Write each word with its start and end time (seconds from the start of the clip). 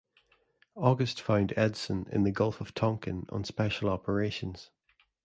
August 0.73 1.21
found 1.21 1.53
"Edson" 1.55 2.07
in 2.11 2.23
the 2.23 2.31
Gulf 2.31 2.59
of 2.59 2.73
Tonkin 2.73 3.27
on 3.29 3.43
special 3.43 3.87
operations. 3.87 4.71